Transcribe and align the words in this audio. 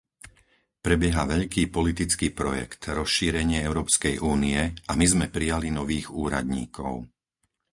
Prebieha 0.85 1.23
veľký 1.33 1.63
politický 1.77 2.27
projekt, 2.39 2.81
rozšírenie 2.99 3.59
Európskej 3.69 4.15
únie, 4.33 4.59
a 4.89 4.93
my 4.99 5.05
sme 5.11 5.25
prijali 5.35 5.69
nových 5.77 6.07
úradníkov. 6.23 6.93